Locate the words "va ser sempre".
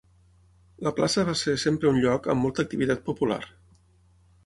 1.27-1.91